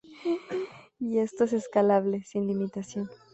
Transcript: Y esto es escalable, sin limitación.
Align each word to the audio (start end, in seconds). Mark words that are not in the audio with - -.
Y 0.97 1.19
esto 1.19 1.43
es 1.43 1.53
escalable, 1.53 2.23
sin 2.23 2.47
limitación. 2.47 3.07